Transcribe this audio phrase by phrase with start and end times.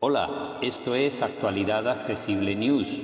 [0.00, 3.02] Hola, esto es Actualidad Accesible News,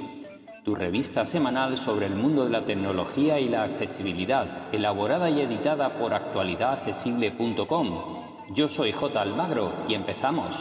[0.64, 5.98] tu revista semanal sobre el mundo de la tecnología y la accesibilidad, elaborada y editada
[5.98, 8.24] por actualidadaccesible.com.
[8.52, 9.20] Yo soy J.
[9.20, 10.56] Almagro y empezamos.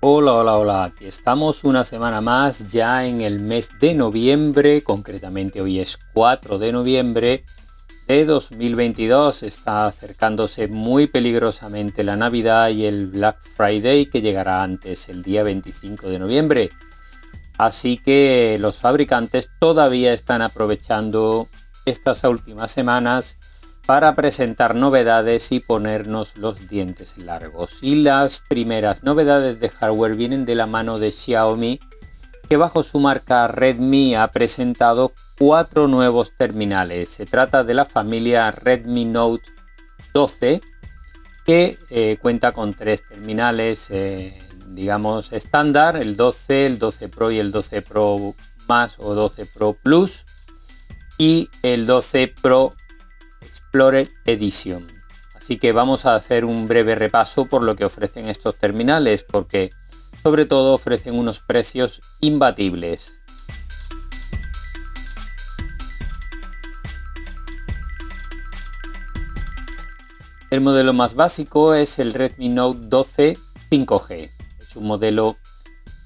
[0.00, 0.84] Hola, hola, hola.
[0.84, 6.58] Aquí estamos una semana más ya en el mes de noviembre, concretamente hoy es 4
[6.58, 7.44] de noviembre
[8.06, 9.42] de 2022.
[9.42, 15.42] Está acercándose muy peligrosamente la Navidad y el Black Friday que llegará antes el día
[15.42, 16.70] 25 de noviembre.
[17.56, 21.48] Así que los fabricantes todavía están aprovechando
[21.84, 23.36] estas últimas semanas
[23.86, 27.78] para presentar novedades y ponernos los dientes largos.
[27.82, 31.80] Y las primeras novedades de hardware vienen de la mano de Xiaomi,
[32.48, 37.10] que bajo su marca Redmi ha presentado cuatro nuevos terminales.
[37.10, 39.44] Se trata de la familia Redmi Note
[40.12, 40.60] 12,
[41.44, 47.38] que eh, cuenta con tres terminales, eh, digamos, estándar, el 12, el 12 Pro y
[47.38, 48.34] el 12 Pro
[48.68, 50.24] más o 12 Pro Plus,
[51.18, 52.74] y el 12 Pro
[53.40, 54.86] Explorer Edition.
[55.34, 59.70] Así que vamos a hacer un breve repaso por lo que ofrecen estos terminales, porque
[60.24, 63.14] sobre todo ofrecen unos precios imbatibles.
[70.48, 73.38] El modelo más básico es el Redmi Note 12
[73.70, 74.30] 5G.
[74.60, 75.36] Es un modelo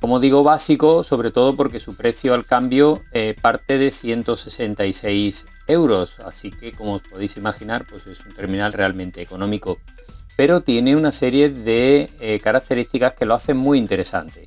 [0.00, 6.20] como digo, básico, sobre todo porque su precio al cambio eh, parte de 166 euros,
[6.20, 9.78] así que como os podéis imaginar, pues es un terminal realmente económico,
[10.38, 14.46] pero tiene una serie de eh, características que lo hacen muy interesante.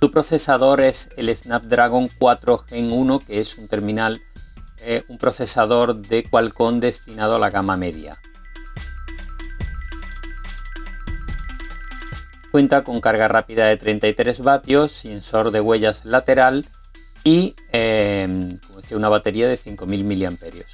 [0.00, 4.22] Su procesador es el Snapdragon 4 Gen 1, que es un terminal
[4.80, 8.16] eh, un procesador de Qualcomm destinado a la gama media.
[12.52, 16.64] Cuenta con carga rápida de 33 vatios, sensor de huellas lateral
[17.28, 18.58] y em,
[18.92, 20.64] una batería de 5.000 mAh.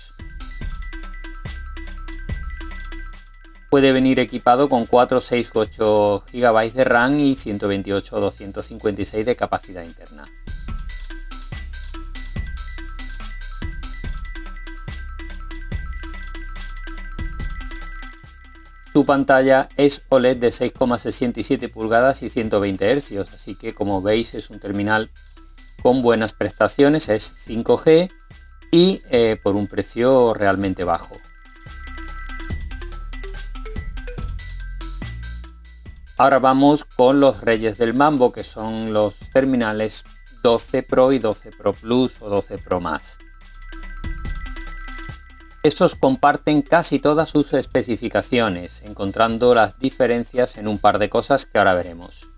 [3.71, 9.35] Puede venir equipado con 4, 6 8 GB de RAM y 128 o 256 de
[9.35, 10.27] capacidad interna.
[18.93, 24.51] Su pantalla es OLED de 6,67 pulgadas y 120 Hz, así que como veis es
[24.51, 25.11] un terminal
[25.85, 28.11] con buenas prestaciones, es 5G
[28.73, 31.19] y eh, por un precio realmente bajo.
[36.17, 40.05] Ahora vamos con los reyes del mambo, que son los terminales
[40.43, 43.19] 12 Pro y 12 Pro Plus o 12 Pro más.
[45.63, 51.59] Estos comparten casi todas sus especificaciones, encontrando las diferencias en un par de cosas que
[51.59, 52.34] ahora veremos.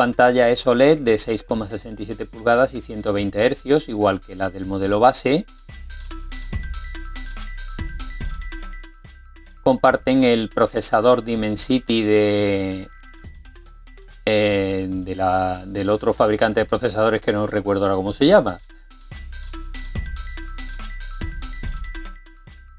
[0.00, 5.44] Pantalla es OLED de 6,67 pulgadas y 120 Hz, igual que la del modelo base.
[9.62, 12.88] Comparten el procesador Dimensity de
[14.24, 14.88] eh,
[15.66, 18.58] del otro fabricante de procesadores que no recuerdo ahora cómo se llama.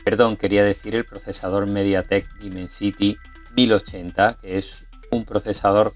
[0.04, 3.20] Perdón, quería decir el procesador MediaTek Dimensity
[3.56, 5.94] 1080, que es un procesador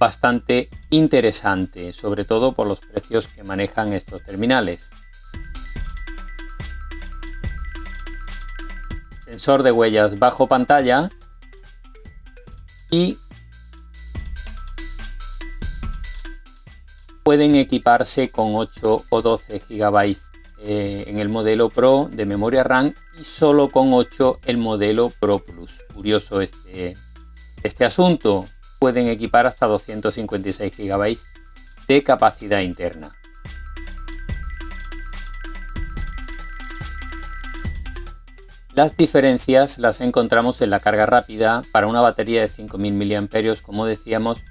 [0.00, 4.88] bastante interesante, sobre todo por los precios que manejan estos terminales.
[9.26, 11.10] Sensor de huellas bajo pantalla
[12.90, 13.18] y
[17.22, 20.16] pueden equiparse con 8 o 12 GB
[20.62, 25.40] eh, en el modelo Pro de memoria RAM y solo con 8 el modelo Pro
[25.40, 25.84] Plus.
[25.92, 26.94] Curioso este,
[27.62, 28.46] este asunto.
[28.80, 31.18] Pueden equipar hasta 256 GB
[31.86, 33.14] de capacidad interna.
[38.74, 43.84] Las diferencias las encontramos en la carga rápida para una batería de 5000 mAh, como
[43.84, 44.42] decíamos,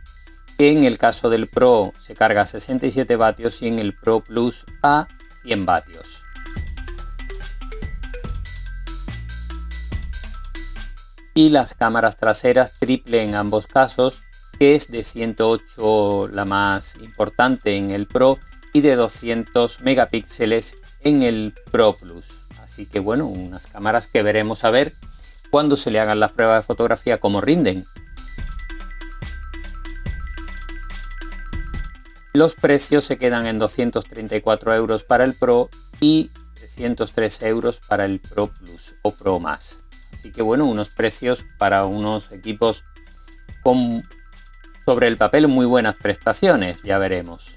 [0.59, 4.65] en el caso del Pro se carga a 67 vatios y en el Pro Plus
[4.83, 5.07] a
[5.43, 6.18] 100 vatios.
[11.33, 14.21] Y las cámaras traseras triple en ambos casos,
[14.57, 18.37] que es de 108 la más importante en el Pro
[18.73, 22.45] y de 200 megapíxeles en el Pro Plus.
[22.61, 24.93] Así que bueno, unas cámaras que veremos a ver
[25.49, 27.85] cuando se le hagan las pruebas de fotografía cómo rinden.
[32.33, 36.29] Los precios se quedan en 234 euros para el Pro y
[36.75, 39.83] 303 euros para el Pro Plus o Pro Más.
[40.19, 42.83] Así que bueno, unos precios para unos equipos
[43.63, 44.03] con
[44.85, 47.55] sobre el papel muy buenas prestaciones, ya veremos.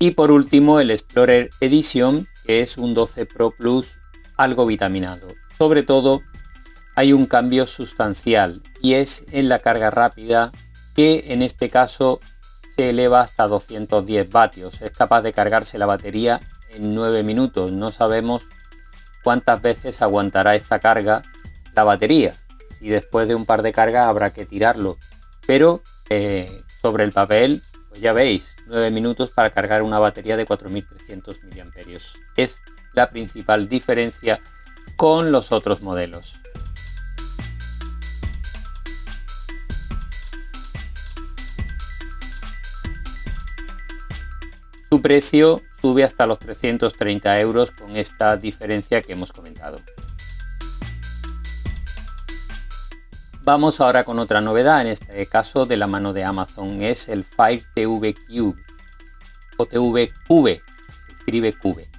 [0.00, 3.98] Y por último el Explorer Edition, que es un 12 Pro Plus
[4.36, 5.28] algo vitaminado.
[5.56, 6.22] Sobre todo
[6.96, 10.50] hay un cambio sustancial y es en la carga rápida
[10.96, 12.18] que en este caso
[12.74, 14.80] se eleva hasta 210 vatios.
[14.82, 16.40] Es capaz de cargarse la batería
[16.74, 17.72] en 9 minutos.
[17.72, 18.46] No sabemos
[19.22, 21.22] cuántas veces aguantará esta carga
[21.74, 22.34] la batería.
[22.78, 24.98] Si después de un par de cargas habrá que tirarlo.
[25.46, 30.46] Pero eh, sobre el papel, pues ya veis, 9 minutos para cargar una batería de
[30.46, 31.98] 4300 mAh.
[32.36, 32.60] Es
[32.92, 34.40] la principal diferencia
[34.96, 36.36] con los otros modelos.
[44.90, 49.78] Su precio sube hasta los 330 euros con esta diferencia que hemos comentado.
[53.42, 57.22] Vamos ahora con otra novedad, en este caso de la mano de Amazon, es el
[57.22, 58.58] Fire TV Cube
[59.58, 60.62] o TVV,
[61.12, 61.90] escribe Cube.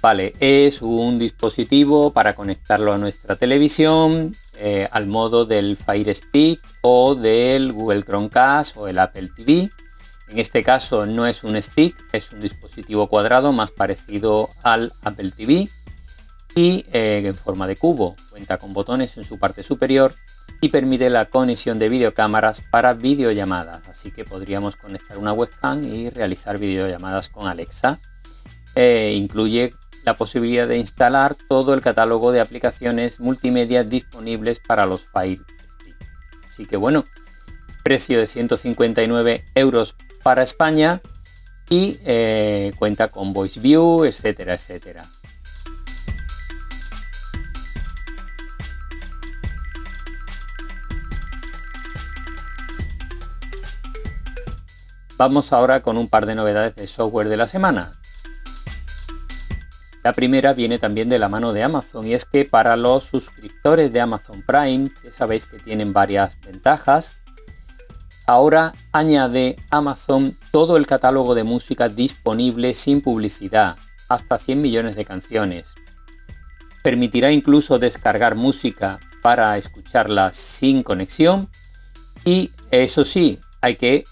[0.00, 6.58] Vale, es un dispositivo para conectarlo a nuestra televisión eh, al modo del Fire Stick
[6.80, 9.68] o del Google Chromecast o el Apple TV
[10.30, 15.32] en este caso no es un stick, es un dispositivo cuadrado más parecido al Apple
[15.32, 15.68] TV
[16.54, 18.14] y eh, en forma de cubo.
[18.30, 20.14] Cuenta con botones en su parte superior
[20.60, 23.88] y permite la conexión de videocámaras para videollamadas.
[23.88, 27.98] Así que podríamos conectar una webcam y realizar videollamadas con Alexa.
[28.76, 29.74] Eh, incluye
[30.04, 35.40] la posibilidad de instalar todo el catálogo de aplicaciones multimedia disponibles para los Fire
[35.72, 35.96] Stick.
[36.44, 37.04] Así que bueno,
[37.82, 41.00] precio de 159 euros para España
[41.68, 45.04] y eh, cuenta con Voice View, etcétera, etcétera.
[55.16, 58.00] Vamos ahora con un par de novedades de software de la semana.
[60.02, 63.92] La primera viene también de la mano de Amazon y es que para los suscriptores
[63.92, 67.19] de Amazon Prime, que sabéis que tienen varias ventajas,
[68.30, 73.76] Ahora añade Amazon todo el catálogo de música disponible sin publicidad,
[74.08, 75.74] hasta 100 millones de canciones.
[76.84, 81.48] Permitirá incluso descargar música para escucharla sin conexión
[82.24, 84.04] y eso sí, hay que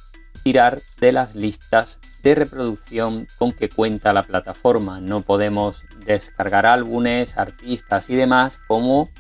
[0.43, 5.01] tirar de las listas de reproducción con que cuenta la plataforma.
[5.01, 9.11] No podemos descargar álbumes, artistas y demás como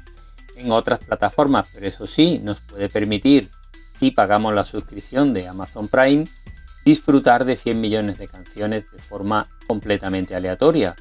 [0.57, 3.49] en otras plataformas, pero eso sí, nos puede permitir
[3.99, 6.27] si pagamos la suscripción de Amazon Prime,
[6.85, 10.97] disfrutar de 100 millones de canciones de forma completamente aleatoria.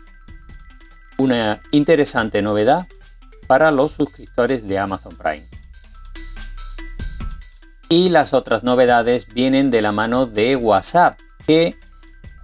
[1.17, 2.88] Una interesante novedad
[3.47, 5.47] para los suscriptores de Amazon Prime.
[7.89, 11.77] Y las otras novedades vienen de la mano de WhatsApp, que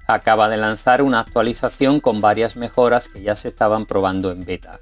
[0.08, 4.80] acaba de lanzar una actualización con varias mejoras que ya se estaban probando en beta.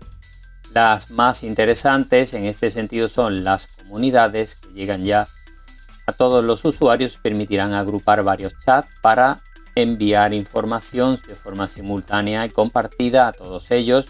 [0.74, 5.28] Las más interesantes en este sentido son las comunidades que llegan ya
[6.12, 9.40] a todos los usuarios permitirán agrupar varios chats para
[9.76, 14.08] enviar información de forma simultánea y compartida a todos ellos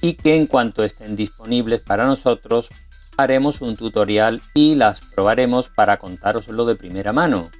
[0.00, 2.68] y que en cuanto estén disponibles para nosotros
[3.16, 7.50] haremos un tutorial y las probaremos para contároslo de primera mano.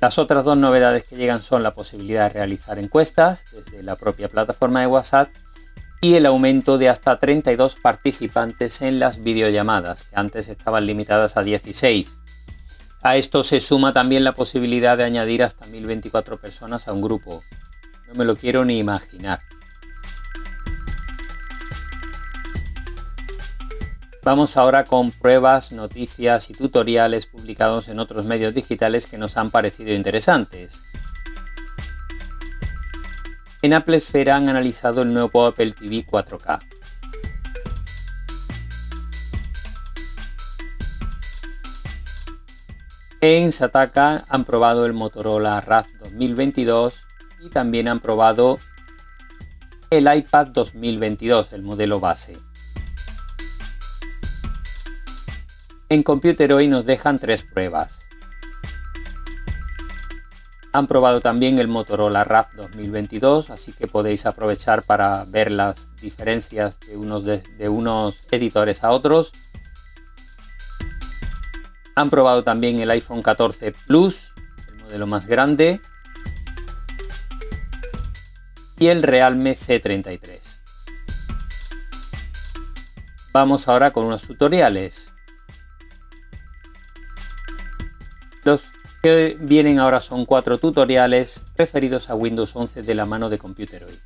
[0.00, 4.28] Las otras dos novedades que llegan son la posibilidad de realizar encuestas desde la propia
[4.28, 5.28] plataforma de WhatsApp
[6.04, 11.44] y el aumento de hasta 32 participantes en las videollamadas, que antes estaban limitadas a
[11.44, 12.18] 16.
[13.02, 17.44] A esto se suma también la posibilidad de añadir hasta 1024 personas a un grupo.
[18.08, 19.40] No me lo quiero ni imaginar.
[24.24, 29.50] Vamos ahora con pruebas, noticias y tutoriales publicados en otros medios digitales que nos han
[29.50, 30.82] parecido interesantes.
[33.62, 36.60] En Apple Esfera han analizado el nuevo Apple TV 4K.
[43.20, 47.04] En Sataka han probado el Motorola RAD 2022
[47.40, 48.58] y también han probado
[49.90, 52.36] el iPad 2022, el modelo base.
[55.88, 58.01] En Computer hoy nos dejan tres pruebas.
[60.74, 66.80] Han probado también el Motorola RAP 2022, así que podéis aprovechar para ver las diferencias
[66.80, 69.32] de unos, de, unos editores a otros.
[71.94, 74.32] Han probado también el iPhone 14 Plus,
[74.68, 75.82] el modelo más grande,
[78.78, 80.60] y el Realme C33.
[83.34, 85.12] Vamos ahora con unos tutoriales.
[88.44, 88.71] Los
[89.02, 93.96] que vienen ahora son cuatro tutoriales referidos a Windows 11 de la mano de Computeroid.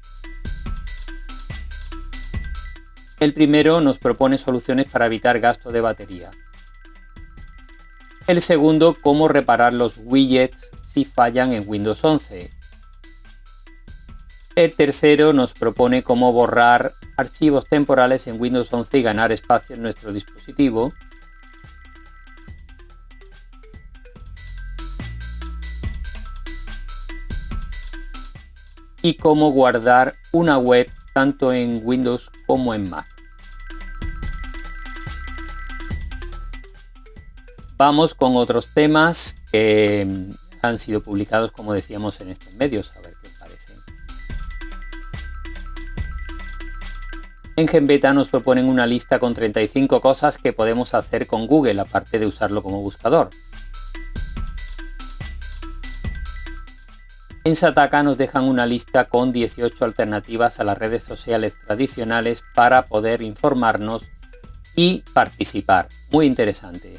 [3.20, 6.30] El primero nos propone soluciones para evitar gasto de batería.
[8.26, 12.50] El segundo, cómo reparar los widgets si fallan en Windows 11.
[14.56, 19.82] El tercero nos propone cómo borrar archivos temporales en Windows 11 y ganar espacio en
[19.82, 20.94] nuestro dispositivo.
[29.06, 33.06] Y cómo guardar una web tanto en Windows como en Mac.
[37.76, 42.96] Vamos con otros temas que mm, han sido publicados, como decíamos, en estos medios.
[42.96, 43.76] A ver qué parecen.
[47.54, 52.18] En GenBeta nos proponen una lista con 35 cosas que podemos hacer con Google, aparte
[52.18, 53.30] de usarlo como buscador.
[57.46, 62.86] En Sataka nos dejan una lista con 18 alternativas a las redes sociales tradicionales para
[62.86, 64.02] poder informarnos
[64.74, 65.86] y participar.
[66.10, 66.98] Muy interesante.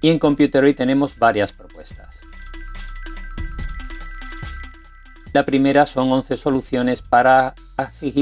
[0.00, 2.20] Y en Computer tenemos varias propuestas.
[5.32, 7.56] La primera son 11 soluciones para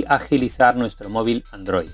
[0.08, 1.90] agilizar nuestro móvil Android.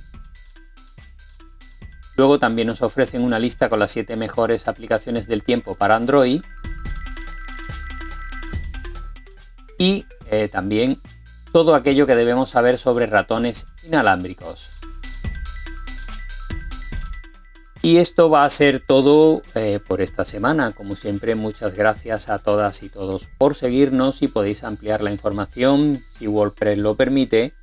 [2.18, 6.42] Luego también nos ofrecen una lista con las 7 mejores aplicaciones del tiempo para Android.
[9.78, 11.00] Y eh, también
[11.52, 14.68] todo aquello que debemos saber sobre ratones inalámbricos.
[17.82, 20.72] Y esto va a ser todo eh, por esta semana.
[20.72, 26.02] Como siempre, muchas gracias a todas y todos por seguirnos y podéis ampliar la información
[26.10, 27.54] si WordPress lo permite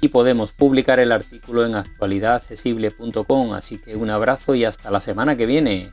[0.00, 3.52] y podemos publicar el artículo en actualidadaccesible.com.
[3.52, 5.92] Así que un abrazo y hasta la semana que viene.